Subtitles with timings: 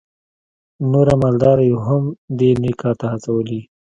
[0.91, 2.03] نور مالداره یې هم
[2.37, 3.61] دې نېک کار ته هڅولي.